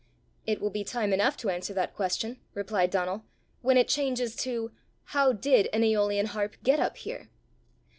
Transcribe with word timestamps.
"It 0.47 0.59
will 0.59 0.71
be 0.71 0.83
time 0.83 1.13
enough 1.13 1.37
to 1.37 1.51
answer 1.51 1.75
that 1.75 1.93
question," 1.93 2.39
replied 2.55 2.89
Donal, 2.89 3.23
"when 3.61 3.77
it 3.77 3.87
changes 3.87 4.35
to, 4.37 4.71
'How 5.03 5.31
did 5.31 5.69
an 5.73 5.83
aeolian 5.83 6.25
harp 6.25 6.55
get 6.63 6.79
up 6.79 6.97
here? 6.97 7.29